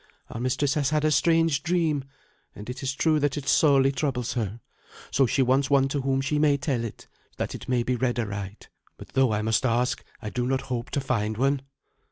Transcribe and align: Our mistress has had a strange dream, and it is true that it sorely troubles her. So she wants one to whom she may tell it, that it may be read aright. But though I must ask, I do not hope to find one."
Our 0.31 0.39
mistress 0.41 0.73
has 0.73 0.89
had 0.89 1.05
a 1.05 1.11
strange 1.11 1.61
dream, 1.61 2.05
and 2.55 2.71
it 2.71 2.81
is 2.81 2.95
true 2.95 3.19
that 3.19 3.37
it 3.37 3.47
sorely 3.47 3.91
troubles 3.91 4.33
her. 4.33 4.59
So 5.11 5.27
she 5.27 5.43
wants 5.43 5.69
one 5.69 5.89
to 5.89 6.01
whom 6.01 6.21
she 6.21 6.39
may 6.39 6.57
tell 6.57 6.83
it, 6.83 7.05
that 7.37 7.53
it 7.53 7.69
may 7.69 7.83
be 7.83 7.95
read 7.95 8.17
aright. 8.17 8.67
But 8.97 9.09
though 9.09 9.31
I 9.31 9.43
must 9.43 9.63
ask, 9.63 10.03
I 10.19 10.31
do 10.31 10.47
not 10.47 10.61
hope 10.73 10.89
to 10.89 11.01
find 11.01 11.37
one." 11.37 11.61